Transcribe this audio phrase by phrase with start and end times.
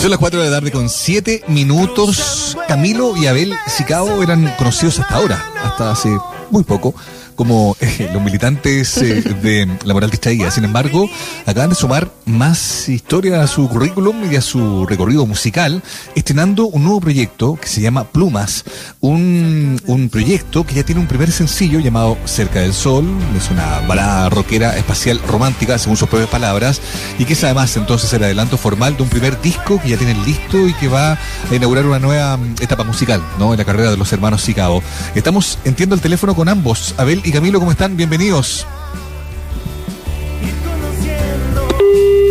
[0.00, 2.56] Son las 4 de la tarde con 7 minutos.
[2.68, 6.16] Camilo y Abel Sicao eran conocidos hasta ahora, hasta hace
[6.50, 6.94] muy poco
[7.38, 11.08] como eh, los militantes eh, de la Moral de Sin embargo,
[11.46, 15.80] acaban de sumar más historia a su currículum y a su recorrido musical,
[16.16, 18.64] estrenando un nuevo proyecto que se llama Plumas,
[18.98, 23.06] un, un proyecto que ya tiene un primer sencillo llamado Cerca del Sol,
[23.36, 26.80] es una balada rockera espacial romántica, según sus propias palabras,
[27.20, 30.24] y que es además entonces el adelanto formal de un primer disco que ya tienen
[30.24, 33.52] listo y que va a inaugurar una nueva mm, etapa musical, ¿no?
[33.52, 34.82] En la carrera de los hermanos Sicao.
[35.14, 37.96] Estamos, entiendo, el teléfono con ambos, Abel y Camilo, ¿cómo están?
[37.96, 38.66] Bienvenidos.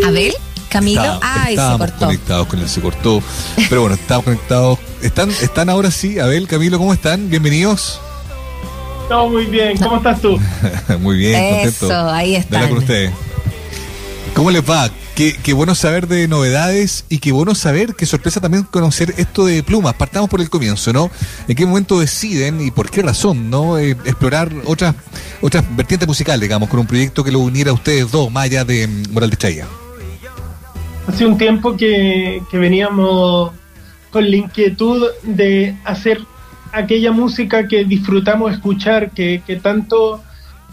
[0.05, 0.33] ¿Abel?
[0.69, 2.05] Camilo, ay, se cortó.
[2.05, 3.21] conectados con él, se cortó.
[3.69, 4.79] Pero bueno, estamos conectados.
[5.01, 6.19] ¿Están, están ahora sí?
[6.19, 7.29] Abel, Camilo, ¿cómo están?
[7.29, 7.99] Bienvenidos.
[9.07, 10.39] Todo muy bien, ¿cómo estás tú?
[10.99, 11.85] muy bien, contento.
[11.85, 12.67] Eso, ahí está.
[12.67, 13.11] con ustedes.
[14.33, 14.89] ¿Cómo les va?
[15.17, 19.63] Qué, bueno saber de novedades y qué bueno saber, qué sorpresa también conocer esto de
[19.63, 19.95] plumas.
[19.95, 21.09] Partamos por el comienzo, ¿no?
[21.47, 23.79] ¿En qué momento deciden y por qué razón, ¿no?
[23.79, 24.93] Eh, explorar otras
[25.41, 28.63] otras vertientes musicales, digamos, con un proyecto que lo uniera a ustedes dos, más allá
[28.63, 29.67] de mm, Moral de Chaya.
[31.07, 33.53] Hace un tiempo que, que veníamos
[34.11, 36.21] con la inquietud de hacer
[36.71, 40.21] aquella música que disfrutamos escuchar, que, que tanto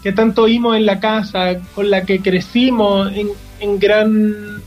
[0.03, 3.29] que tanto oímos en la casa, con la que crecimos en,
[3.65, 4.61] en gran,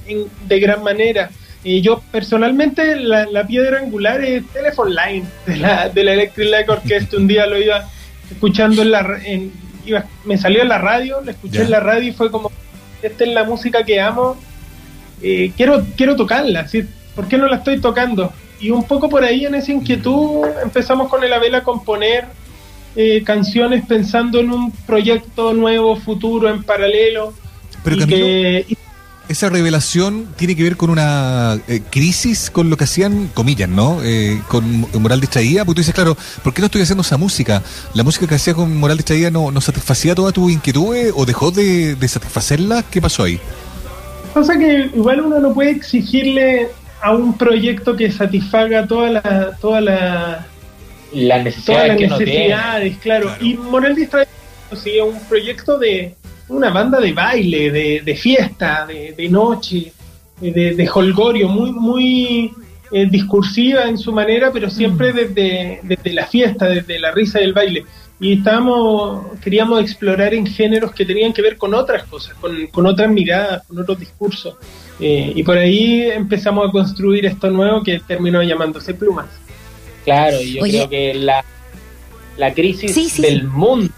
[0.47, 1.31] de gran manera.
[1.65, 6.69] Y yo personalmente la, piedra angular es Telephone Line de la, de la Electric Light
[6.69, 7.19] Orchestra.
[7.19, 7.89] Un día lo iba
[8.31, 9.19] escuchando en la...
[9.25, 9.53] En,
[9.85, 12.53] iba, me salió en la radio, la escuché en la radio y fue como,
[13.03, 14.37] esta es la música que amo,
[15.23, 16.85] eh, quiero, quiero tocarla, ¿sí?
[17.19, 18.33] ¿por qué no la estoy tocando?
[18.61, 22.27] Y un poco por ahí en esa inquietud empezamos con el Abel a componer
[22.95, 27.35] eh, canciones pensando en un proyecto nuevo, futuro, en paralelo.
[27.83, 28.07] Pero
[29.29, 34.03] esa revelación tiene que ver con una eh, crisis con lo que hacían, comillas, ¿no?
[34.03, 37.63] Eh, con Moral Distraída, porque tú dices, claro, ¿por qué no estoy haciendo esa música?
[37.95, 41.51] ¿La música que hacía con Moral Distraída no, no satisfacía todas tus inquietudes o dejó
[41.51, 42.85] de, de satisfacerlas?
[42.91, 43.39] ¿Qué pasó ahí?
[44.33, 46.69] Pasa que igual uno no puede exigirle
[47.03, 50.47] a un proyecto que satisfaga todas las toda la,
[51.13, 53.31] todas las necesidades claro.
[53.41, 54.29] Y Moral Distraída
[54.73, 56.15] es un proyecto de
[56.49, 59.93] una banda de baile, de, de fiesta, de, de noche,
[60.41, 62.53] de, de, holgorio, muy, muy
[62.91, 65.17] eh, discursiva en su manera, pero siempre mm.
[65.17, 67.85] desde, desde, la fiesta, desde la risa y el baile.
[68.21, 72.87] Y estábamos, queríamos explorar en géneros que tenían que ver con otras cosas, con, con
[72.87, 74.57] otras miradas, con otros discursos.
[74.99, 79.27] Eh, y por ahí empezamos a construir esto nuevo que terminó llamándose Plumas.
[80.05, 81.45] Claro, y yo creo que la,
[82.37, 83.93] la crisis del mundo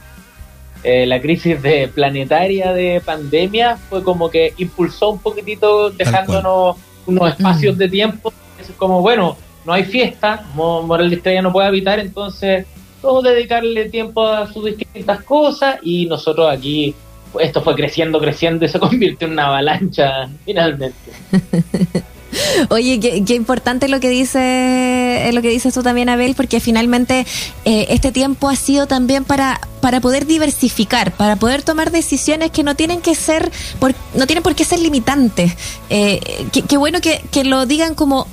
[0.83, 6.77] eh, la crisis de planetaria de pandemia fue como que impulsó un poquitito dejándonos
[7.07, 7.79] unos espacios mm.
[7.79, 8.33] de tiempo.
[8.59, 12.67] Es como, bueno, no hay fiesta, Moral de Estrella no puede habitar, entonces
[13.03, 16.95] todos dedicarle tiempo a sus distintas cosas y nosotros aquí
[17.39, 20.95] esto fue creciendo, creciendo y se convirtió en una avalancha finalmente.
[22.69, 27.27] Oye, qué, importante lo que dice eh, lo que dices tú también, Abel, porque finalmente
[27.65, 32.63] eh, este tiempo ha sido también para para poder diversificar, para poder tomar decisiones que
[32.63, 35.53] no tienen que ser, por, no tienen por qué ser limitantes.
[35.89, 36.21] Eh,
[36.69, 38.27] qué bueno que, que lo digan como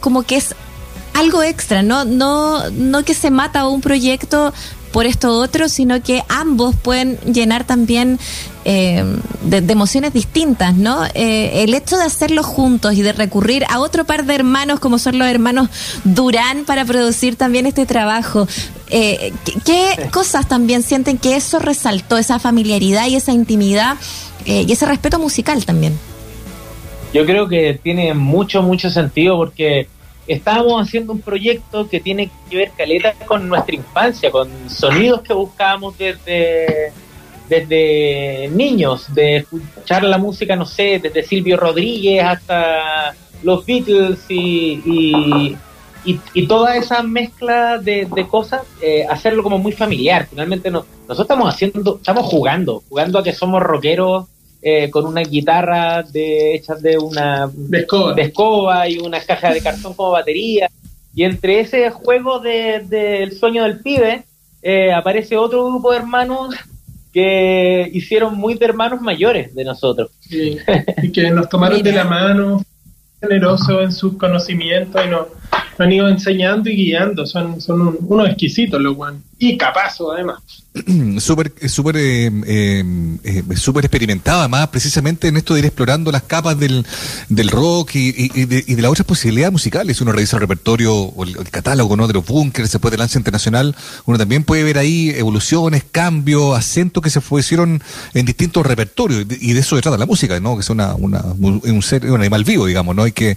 [0.00, 0.54] como que es
[1.14, 4.52] algo extra, no, no, no que se mata un proyecto
[4.92, 8.18] por esto otro, sino que ambos pueden llenar también
[8.64, 9.04] eh,
[9.42, 11.04] de, emociones distintas, ¿no?
[11.14, 14.98] Eh, el hecho de hacerlo juntos y de recurrir a otro par de hermanos como
[14.98, 15.70] son los hermanos
[16.04, 18.46] Durán para producir también este trabajo,
[18.90, 19.32] eh,
[19.64, 23.96] ¿qué, cosas también sienten que eso resaltó, esa familiaridad y esa intimidad
[24.44, 25.96] y ese respeto musical también?
[27.12, 29.88] Yo creo que tiene mucho, mucho sentido porque
[30.32, 35.32] estábamos haciendo un proyecto que tiene que ver caleta con nuestra infancia, con sonidos que
[35.32, 36.92] buscábamos desde,
[37.48, 45.56] desde niños, de escuchar la música, no sé, desde Silvio Rodríguez hasta los Beatles y,
[46.04, 50.28] y, toda esa mezcla de, cosas, eh, hacerlo como muy familiar.
[50.30, 54.26] Finalmente no, nosotros estamos haciendo, estamos jugando, jugando a que somos rockeros
[54.62, 57.86] eh, con una guitarra de, hechas de una de
[58.22, 58.88] escoba.
[58.88, 60.70] y una caja de cartón como batería.
[61.14, 64.24] Y entre ese juego del de, sueño del pibe
[64.62, 66.54] eh, aparece otro grupo de hermanos
[67.12, 70.10] que hicieron muy de hermanos mayores de nosotros.
[70.30, 72.62] y que nos tomaron de la mano,
[73.20, 75.26] generosos en sus conocimientos y nos,
[75.78, 77.26] han ido enseñando y guiando.
[77.26, 79.22] Son, son unos exquisitos los guan.
[79.40, 80.38] Y capazo además.
[81.18, 81.52] súper
[81.96, 82.84] eh, eh,
[83.24, 86.86] eh, súper experimentado además precisamente en esto de ir explorando las capas del,
[87.28, 89.96] del rock y, y, de, y de las otras posibilidades musicales.
[89.96, 92.06] Si uno revisa el repertorio o el, catálogo ¿no?
[92.06, 97.02] de los bunkers después del lance internacional uno también puede ver ahí evoluciones cambios acentos
[97.02, 97.82] que se hicieron
[98.14, 99.26] en distintos repertorios.
[99.40, 102.20] Y de eso se trata la música no que es una, una un ser un
[102.20, 103.36] animal vivo digamos no hay que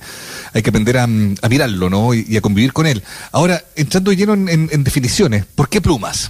[0.54, 3.02] hay que aprender a, mirarlo no y, a convivir con él.
[3.32, 6.28] Ahora entrando lleno en, en, en definiciones ¿por qué plumas?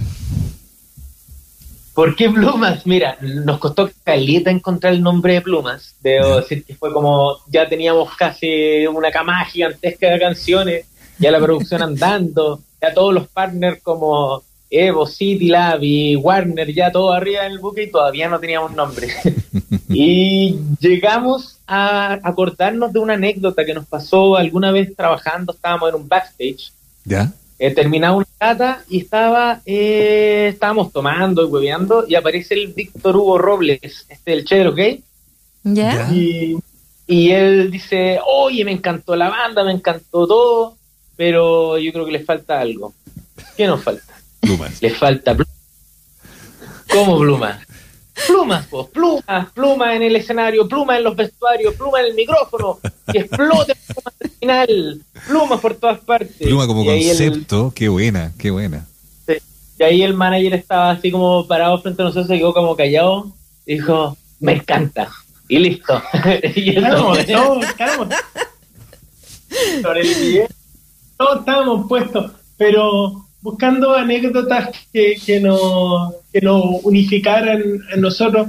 [1.94, 2.86] ¿Por qué Plumas?
[2.86, 5.94] Mira, nos costó caleta encontrar el nombre de Plumas.
[6.02, 10.86] Debo decir que fue como, ya teníamos casi una cama gigantesca de canciones,
[11.18, 16.92] ya la producción andando, ya todos los partners como Evo, City Lab y Warner, ya
[16.92, 19.08] todo arriba en el buque y todavía no teníamos nombre.
[19.88, 25.94] y llegamos a acordarnos de una anécdota que nos pasó alguna vez trabajando, estábamos en
[25.94, 26.70] un backstage.
[27.04, 27.32] ¿Ya?
[27.58, 33.16] He terminado una cata y estaba eh, estábamos tomando y hueveando y aparece el Víctor
[33.16, 34.80] Hugo Robles, este el Chedro ¿ok?
[35.64, 36.10] ¿Ya?
[36.12, 36.56] Y,
[37.06, 40.76] y él dice, oye, me encantó la banda, me encantó todo,
[41.16, 42.92] pero yo creo que le falta algo.
[43.56, 44.14] ¿Qué nos falta?
[44.40, 44.82] Plumas.
[44.82, 45.54] Le falta plumas.
[46.90, 47.58] ¿Cómo plumas?
[48.26, 52.78] Plumas, pues, plumas, plumas en el escenario, plumas en los vestuarios, plumas en el micrófono,
[53.10, 56.36] que explote plumas al final, plumas por todas partes.
[56.36, 58.86] Pluma como concepto, qué buena, qué buena.
[59.26, 59.34] Sí.
[59.78, 63.32] Y ahí el manager estaba así como parado frente a nosotros, se quedó como callado,
[63.66, 65.10] dijo, me encanta,
[65.48, 66.00] y listo.
[66.54, 68.08] y estábamos, todos, estábamos,
[69.82, 70.48] sobre el
[71.16, 78.48] todos estábamos puestos, pero buscando anécdotas que, que, nos, que nos unificaran a nosotros.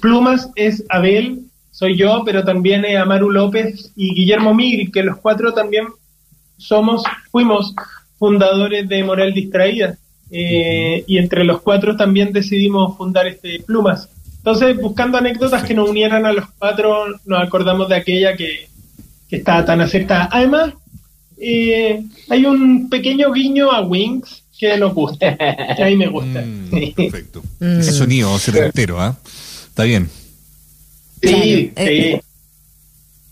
[0.00, 1.40] Plumas es Abel,
[1.72, 5.86] soy yo, pero también es Amaru López y Guillermo Migri, que los cuatro también
[6.56, 7.02] somos,
[7.32, 7.74] fuimos
[8.16, 9.98] fundadores de Moral Distraída.
[10.30, 14.08] Eh, y entre los cuatro también decidimos fundar este Plumas.
[14.38, 18.68] Entonces, buscando anécdotas que nos unieran a los cuatro, nos acordamos de aquella que,
[19.28, 20.28] que estaba tan acertada.
[20.30, 20.74] Además,
[21.38, 25.36] eh, hay un pequeño guiño a Wings que nos gusta.
[25.76, 26.42] Que a mí me gusta.
[26.42, 27.42] Mm, perfecto.
[27.60, 27.80] Mm.
[27.80, 29.16] Ese sonido setentero, ¿ah?
[29.68, 30.08] Está bien.
[31.22, 31.72] Sí, sí.
[31.76, 32.20] Eh,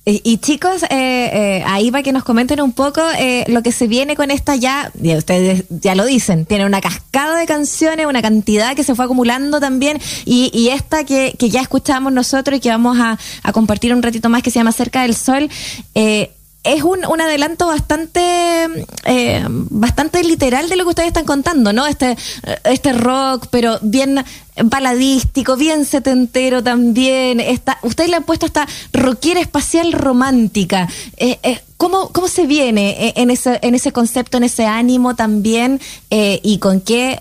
[0.06, 3.86] y, chicos, eh, eh, ahí para que nos comenten un poco eh, lo que se
[3.86, 8.20] viene con esta ya, ya, ustedes ya lo dicen, tiene una cascada de canciones, una
[8.20, 12.60] cantidad que se fue acumulando también, y, y esta que, que ya escuchamos nosotros y
[12.60, 15.48] que vamos a, a compartir un ratito más que se llama Cerca del Sol,
[15.94, 16.32] eh,
[16.64, 18.64] es un, un adelanto bastante
[19.04, 21.86] eh, bastante literal de lo que ustedes están contando, ¿no?
[21.86, 22.16] Este,
[22.64, 24.24] este rock, pero bien
[24.56, 27.40] baladístico, bien setentero también.
[27.40, 30.88] Está, ustedes le han puesto esta rockera espacial romántica.
[31.18, 35.80] Eh, eh, ¿cómo, ¿Cómo se viene en ese, en ese concepto, en ese ánimo también?
[36.10, 37.20] ¿Y con qué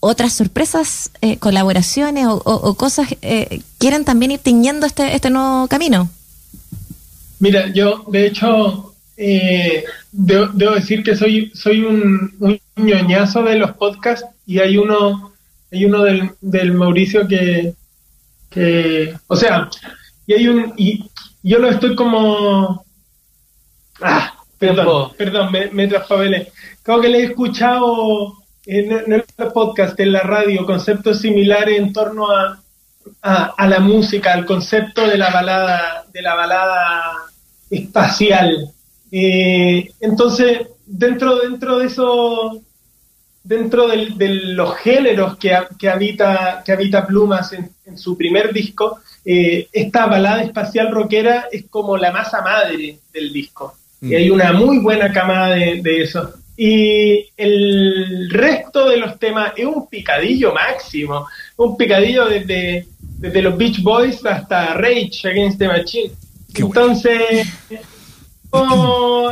[0.00, 3.08] otras sorpresas, colaboraciones o, cosas
[3.78, 6.10] quieren también ir tiñendo este, este nuevo camino?
[7.44, 13.56] Mira, yo de hecho eh, debo, debo, decir que soy, soy un, un, ñoñazo de
[13.56, 15.34] los podcasts y hay uno,
[15.70, 17.74] hay uno del, del Mauricio que,
[18.48, 19.68] que, o sea,
[20.26, 21.04] y hay un, y
[21.42, 22.82] yo lo estoy como,
[24.00, 26.50] ah, perdón, perdón, me, me traspabelé.
[26.82, 31.92] Creo que le he escuchado en, en el podcast, en la radio, conceptos similares en
[31.92, 32.62] torno a,
[33.20, 37.33] a, a, la música, al concepto de la balada, de la balada
[37.74, 38.70] espacial.
[39.10, 42.60] Eh, entonces, dentro, dentro de eso,
[43.42, 48.52] dentro de, de los géneros que, que, habita, que habita Plumas en, en su primer
[48.52, 53.74] disco, eh, esta balada espacial rockera es como la masa madre del disco.
[54.00, 54.12] Mm.
[54.12, 56.34] Y hay una muy buena camada de, de eso.
[56.56, 62.86] Y el resto de los temas es un picadillo máximo, un picadillo desde,
[63.18, 66.12] desde los Beach Boys hasta Rage Against the Machine.
[66.54, 67.48] Qué Entonces,
[68.48, 69.30] como,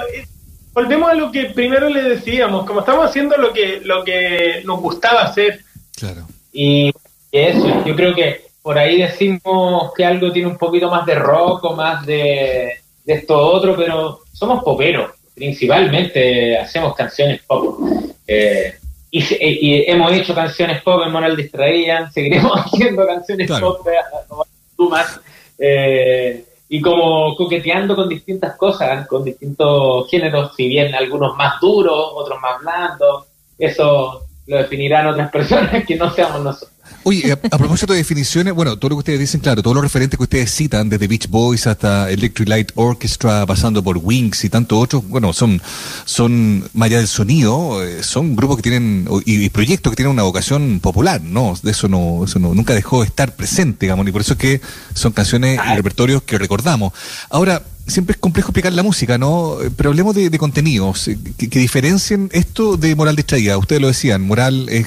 [0.72, 4.80] volvemos a lo que primero le decíamos, como estamos haciendo lo que, lo que nos
[4.80, 5.60] gustaba hacer.
[5.96, 6.26] Claro.
[6.52, 6.92] Y
[7.30, 11.64] eso, yo creo que por ahí decimos que algo tiene un poquito más de rock
[11.64, 17.80] o más de, de esto otro, pero somos poperos, principalmente hacemos canciones pop.
[18.26, 18.74] Eh,
[19.10, 23.78] y, y, hemos hecho canciones pop en Moral Distraída, seguiremos haciendo canciones claro.
[23.78, 23.86] pop
[24.28, 25.20] como más.
[25.58, 32.12] Eh, y como coqueteando con distintas cosas, con distintos géneros, si bien algunos más duros,
[32.14, 33.26] otros más blandos,
[33.58, 36.81] eso lo definirán otras personas que no seamos nosotros.
[37.04, 40.16] Oye, a, propósito de definiciones, bueno, todo lo que ustedes dicen, claro, todos los referentes
[40.16, 44.78] que ustedes citan, desde Beach Boys hasta Electric Light Orchestra, pasando por Wings y tantos
[44.78, 45.60] otros, bueno, son,
[46.04, 50.22] son más allá del sonido, eh, son grupos que tienen, y, proyectos que tienen una
[50.22, 51.54] vocación popular, ¿no?
[51.62, 54.38] De eso no, eso no, nunca dejó de estar presente, digamos, y por eso es
[54.38, 54.60] que
[54.94, 56.92] son canciones y repertorios que recordamos.
[57.30, 59.56] Ahora, siempre es complejo explicar la música, ¿no?
[59.76, 63.58] Pero hablemos de, contenidos eh, que, diferencien esto de moral distraída.
[63.58, 64.86] Ustedes lo decían, moral es,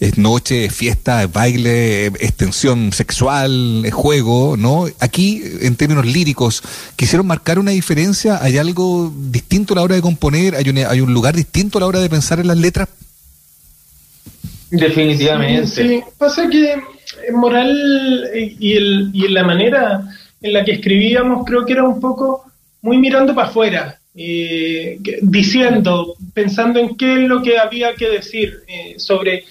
[0.00, 4.86] es, noche, es fiesta, es baile, es tensión sexual, es juego, ¿no?
[5.00, 6.62] Aquí, en términos líricos,
[6.96, 8.42] ¿quisieron marcar una diferencia?
[8.42, 10.54] ¿Hay algo distinto a la hora de componer?
[10.54, 12.88] ¿Hay un, hay un lugar distinto a la hora de pensar en las letras?
[14.70, 15.66] Definitivamente.
[15.68, 16.74] Sí, pasa que
[17.32, 18.28] moral
[18.58, 20.02] y, el, y la manera
[20.44, 22.44] en la que escribíamos creo que era un poco
[22.82, 28.58] muy mirando para afuera, eh, diciendo, pensando en qué es lo que había que decir
[28.68, 29.44] eh, sobre,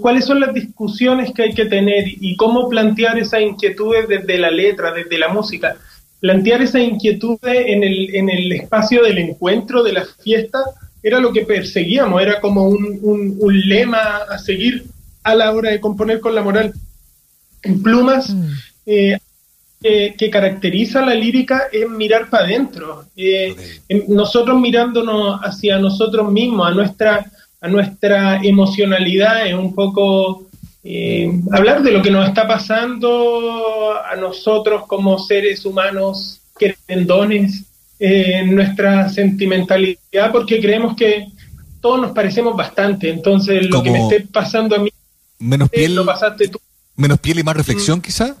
[0.00, 4.52] cuáles son las discusiones que hay que tener y cómo plantear esas inquietudes desde la
[4.52, 5.76] letra, desde la música.
[6.20, 10.60] Plantear esas inquietudes en el, en el espacio del encuentro, de la fiesta,
[11.02, 14.84] era lo que perseguíamos, era como un, un, lema a seguir
[15.24, 16.72] a la hora de componer con la moral.
[17.64, 18.52] En plumas, mm.
[18.86, 19.18] eh,
[19.80, 23.04] que, caracteriza la lírica es mirar para adentro.
[23.16, 23.54] Eh,
[24.08, 27.30] nosotros mirándonos hacia nosotros mismos, a nuestra,
[27.60, 30.46] a nuestra emocionalidad, es un poco
[30.82, 37.64] eh, hablar de lo que nos está pasando a nosotros como seres humanos querendones,
[38.00, 41.26] eh, nuestra sentimentalidad, porque creemos que
[41.80, 43.10] todos nos parecemos bastante.
[43.10, 44.90] Entonces, lo que me esté pasando a mí,
[45.38, 46.60] menos piel, lo pasaste tú.
[46.96, 48.02] Menos piel y más reflexión, mm.
[48.02, 48.36] quizá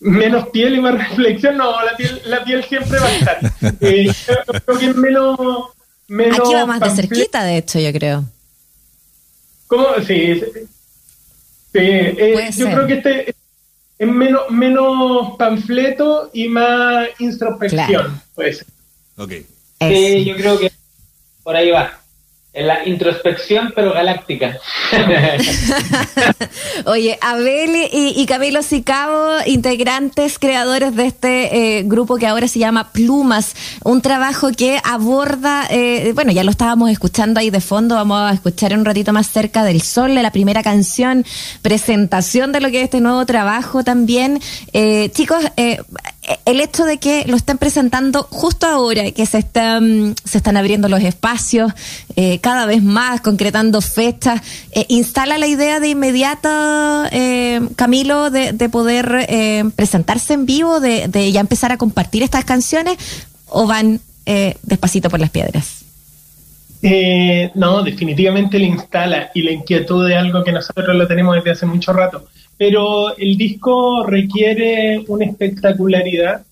[0.00, 3.38] menos piel y más reflexión, no, la piel, la piel siempre va a estar.
[3.80, 4.12] Eh,
[4.64, 5.38] creo que es menos,
[6.06, 6.38] menos.
[6.38, 8.24] Aquí va más de cerquita, de hecho, yo creo.
[9.66, 9.86] ¿Cómo?
[10.06, 10.42] Sí.
[11.74, 13.34] Eh, yo creo que este
[13.98, 18.64] es menos, menos panfleto y más introspección, pues.
[19.16, 19.32] Ok.
[19.80, 20.72] Sí, yo creo que
[21.42, 22.00] por ahí va.
[22.58, 24.58] En la introspección, pero galáctica.
[26.86, 32.90] Oye, Abel y, Camilo Sicabo, integrantes, creadores de este eh, grupo que ahora se llama
[32.90, 38.28] Plumas, un trabajo que aborda, eh, bueno, ya lo estábamos escuchando ahí de fondo, vamos
[38.28, 41.24] a escuchar un ratito más cerca del sol, de la primera canción,
[41.62, 44.40] presentación de lo que es este nuevo trabajo también.
[44.72, 45.44] Eh, chicos,
[46.44, 50.88] el hecho de que lo estén presentando justo ahora, que se están, se están abriendo
[50.88, 51.72] los espacios
[52.16, 54.40] eh, cada vez más, concretando fechas,
[54.72, 56.48] eh, instala la idea de inmediato,
[57.10, 62.98] eh, Camilo, de, poder presentarse en vivo, de, de, ya empezar a compartir estas canciones,
[63.46, 64.00] o van
[64.62, 65.84] despacito por las piedras?
[67.54, 71.66] no, definitivamente le instala y la inquietud de algo que nosotros lo tenemos desde hace
[71.66, 72.28] mucho rato
[72.58, 76.42] pero el disco requiere una espectacularidad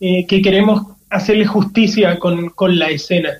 [0.00, 3.30] eh, que queremos hacerle justicia con, la escena.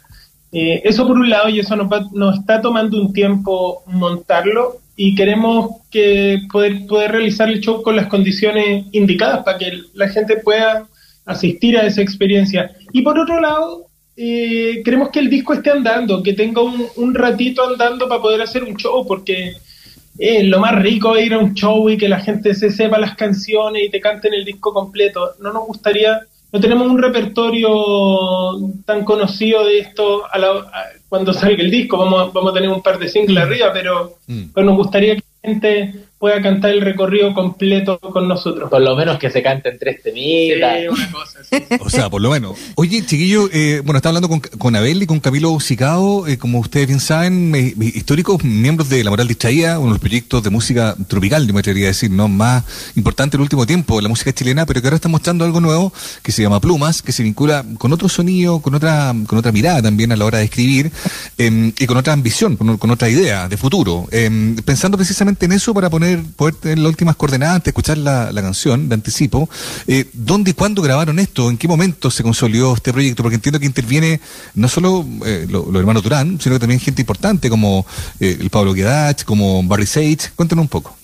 [0.51, 5.77] Eh, eso por un lado, y eso nos, está tomando un tiempo montarlo, y queremos
[5.91, 10.87] que poder, poder realizar el show con las condiciones indicadas para que la gente pueda
[11.25, 12.73] asistir a esa experiencia.
[12.93, 17.15] Y por otro lado, eh, queremos que el disco esté andando, que tenga un, un
[17.15, 19.55] ratito andando para poder hacer un show, porque
[20.19, 22.99] eh, lo más rico es ir a un show y que la gente se sepa
[22.99, 25.33] las canciones y te canten el disco completo.
[25.41, 26.21] No nos gustaría,
[26.53, 27.69] no tenemos un repertorio
[28.85, 30.25] tan conocido de esto
[31.09, 31.97] cuando salga el disco.
[31.99, 33.47] Vamos, vamos a tener un par de singles mm.
[33.47, 34.43] arriba, pero, mm.
[34.55, 38.71] pero nos gustaría que la gente pueda cantar el recorrido completo con nosotros.
[38.71, 40.79] Por lo menos que se canten tres temitas.
[40.79, 41.41] Sí, una cosa
[41.81, 42.57] O sea, por lo menos.
[42.77, 46.61] Oye, chiquillo, eh, bueno, está hablando con, con, Abel y con Camilo Sicao, eh, como
[46.61, 50.51] ustedes bien saben, eh, históricos miembros de La Moral Distraída, uno de los proyectos de
[50.51, 52.29] música tropical, yo me atrevería a decir, ¿no?
[52.29, 52.63] Más
[52.95, 56.31] importante el último tiempo, la música chilena, pero que ahora está mostrando algo nuevo que
[56.31, 60.13] se llama Plumas, que se vincula con otro sonido, con otra, con otra mirada también
[60.13, 60.93] a la hora de escribir,
[61.37, 64.07] em, y con otra ambición, con, con otra idea de futuro.
[64.13, 68.89] Em, pensando precisamente en eso para poner poder, tener las últimas coordenadas escuchar la, canción
[68.89, 69.49] de anticipo.
[69.87, 71.51] Eh, ¿Dónde y cuándo grabaron esto?
[71.51, 73.23] ¿En qué momento se consolidó este proyecto?
[73.23, 74.21] Porque entiendo que interviene
[74.55, 77.87] no solo eh, los hermanos Durán, sino que también gente importante como
[78.21, 80.31] eh, el Pablo Guedach, como Barry Sage.
[80.37, 80.97] Cuéntanos un poco.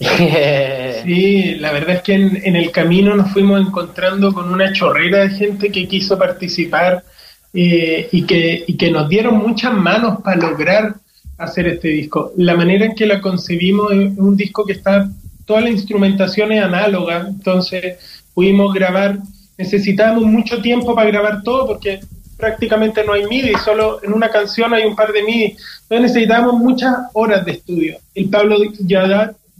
[1.04, 5.30] Sí, la verdad es que en, el camino nos fuimos encontrando con una chorrera de
[5.36, 7.04] gente que quiso participar
[7.52, 10.94] y, que, y que nos dieron muchas manos para lograr
[11.38, 12.32] hacer este disco.
[12.36, 15.10] La manera en que la concebimos es un disco que está,
[15.44, 17.98] toda la instrumentación es análoga, entonces
[18.32, 19.18] pudimos grabar,
[19.58, 22.00] necesitábamos mucho tiempo para grabar todo porque
[22.36, 25.56] prácticamente no hay MIDI, solo en una canción hay un par de MIDI.
[25.82, 27.98] Entonces necesitamos muchas horas de estudio.
[28.14, 28.56] El Pablo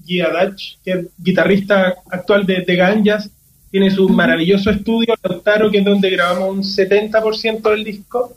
[0.05, 3.31] Giadach, que es guitarrista actual de, de Ganjas,
[3.71, 8.37] tiene su maravilloso estudio, Lautaro, que es donde grabamos un 70% del disco.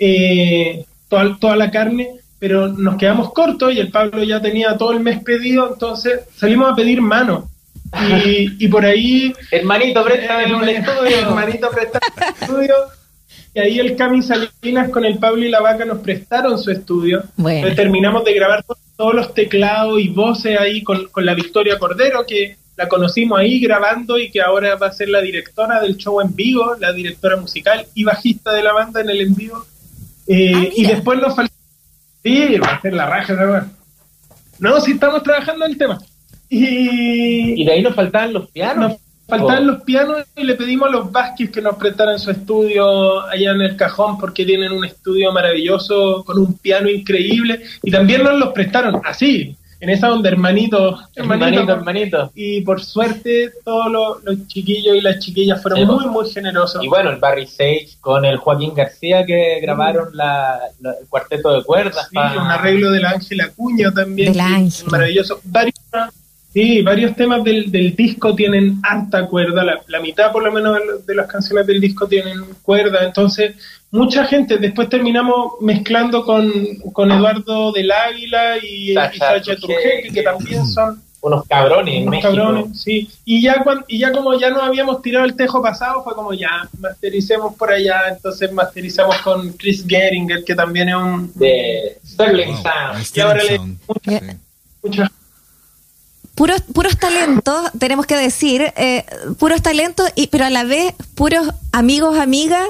[0.00, 4.92] Eh, toda, toda la carne pero nos quedamos cortos y el Pablo ya tenía todo
[4.92, 7.48] el mes pedido, entonces salimos a pedir mano.
[8.24, 9.32] Y, por ahí.
[9.50, 11.18] Hermanito, préstame un estudio.
[11.18, 12.74] Hermanito, préstame un estudio.
[13.54, 17.22] Y ahí el Cami Salinas con el Pablo y la Vaca nos prestaron su estudio.
[17.76, 18.64] terminamos de grabar
[18.96, 23.60] todos los teclados y voces ahí con, con la Victoria Cordero, que la conocimos ahí
[23.60, 27.36] grabando y que ahora va a ser la directora del show en vivo, la directora
[27.36, 29.64] musical y bajista de la banda en el en vivo.
[30.26, 31.53] Eh, ah, y después nos faltó.
[32.24, 33.70] Sí, va a ser la raja, ¿no?
[34.58, 35.98] No, sí estamos trabajando en el tema.
[36.48, 38.94] Y, y de ahí nos faltaban los pianos.
[39.26, 43.52] Faltaban los pianos y le pedimos a los Vázquez que nos prestaran su estudio allá
[43.52, 48.38] en el cajón porque tienen un estudio maravilloso con un piano increíble y también nos
[48.38, 52.32] los prestaron así, en esa onda hermanito, hermanito, hermanito.
[52.34, 53.92] Y por suerte todos
[54.24, 56.82] los, chiquillos y las chiquillas fueron muy, muy generosos.
[56.82, 61.62] Y bueno, el Barry Sage con el Joaquín García que grabaron la, el cuarteto de
[61.64, 62.08] cuerdas.
[62.10, 64.32] Sí, un arreglo del Ángel Acuña también.
[64.32, 64.42] Del
[64.90, 65.40] Maravilloso.
[65.44, 65.74] Varios
[66.54, 71.14] Sí, varios temas del, del disco tienen harta cuerda, la, mitad por lo menos de
[71.16, 73.56] las canciones del disco tienen cuerda, entonces
[73.90, 76.52] mucha gente, después terminamos mezclando con,
[76.92, 79.56] con Eduardo del Águila y Sacha,
[80.12, 83.10] que también son unos cabrones unos cabrones, sí.
[83.24, 83.56] Y ya,
[83.88, 87.72] y ya como ya nos habíamos tirado el tejo pasado, fue como ya, mastericemos por
[87.72, 91.32] allá, entonces masterizamos con Chris Geringer, que también es un...
[91.34, 93.06] De Sterling Sound.
[93.12, 94.38] Y ahora le...
[94.82, 95.10] Muchas
[96.34, 99.04] puros, puros talentos, tenemos que decir, eh,
[99.38, 102.66] puros talentos, y, pero a la vez puros amigos, amigas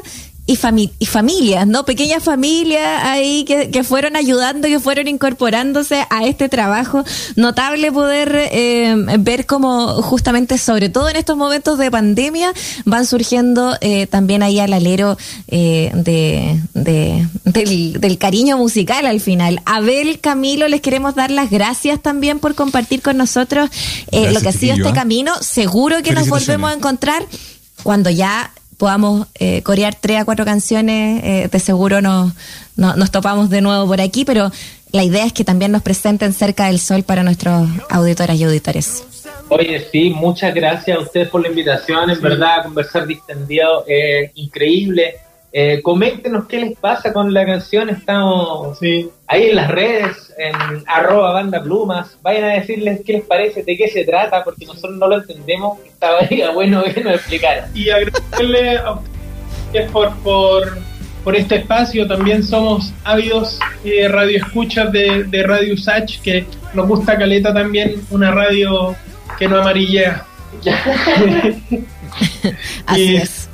[0.47, 0.59] y,
[0.99, 1.85] y familias, ¿no?
[1.85, 7.03] Pequeñas familias ahí que, que, fueron ayudando, que fueron incorporándose a este trabajo.
[7.37, 12.53] Notable poder eh, ver cómo justamente, sobre todo en estos momentos de pandemia,
[12.85, 15.17] van surgiendo eh, también ahí al alero
[15.49, 19.61] eh, de, de del, del, cariño musical al final.
[19.65, 23.71] Abel, Camilo, les queremos dar las gracias también por compartir con nosotros
[24.11, 25.33] eh, lo que ha sido este camino.
[25.41, 27.25] Seguro que nos volvemos a encontrar
[27.83, 32.33] cuando ya podamos eh, corear tres a cuatro canciones, eh, de seguro nos,
[32.77, 34.51] nos topamos de nuevo por aquí, pero
[34.93, 39.05] la idea es que también nos presenten cerca del sol para nuestros auditoras y auditores.
[39.49, 45.17] Oye, sí, muchas gracias a ustedes por la invitación, en verdad, conversar distendido es increíble.
[45.57, 47.89] Eh, coméntenos qué les pasa con la canción.
[47.89, 48.77] Estamos
[49.29, 50.53] ahí en las redes, en
[50.85, 52.19] arroba banda plumas.
[52.23, 55.79] Vayan a decirles qué les parece, de qué se trata, porque nosotros no lo entendemos.
[55.87, 57.71] Estaría bueno que nos explicaran.
[57.73, 58.99] Y agradecerle a
[59.67, 60.13] ustedes por,
[61.23, 62.09] por, este espacio.
[62.09, 68.05] También somos ávidos eh, radio escuchas de, de Radio Sach, que nos gusta Caleta también,
[68.11, 68.97] una radio
[69.39, 70.27] que no amarillea.
[72.87, 73.49] Así es.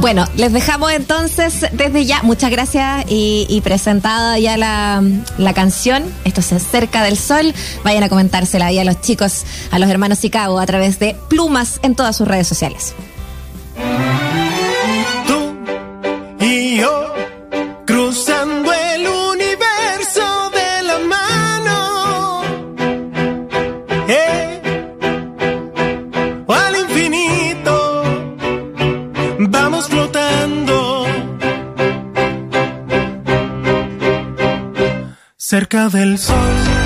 [0.00, 5.02] Bueno, les dejamos entonces desde ya, muchas gracias y, presentada ya la,
[5.38, 9.78] la, canción, esto es Cerca del Sol, vayan a comentársela ahí a los chicos, a
[9.80, 12.94] los hermanos Chicago a través de plumas en todas sus redes sociales.
[35.48, 36.77] Cerca del sol.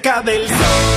[0.00, 0.89] cerca.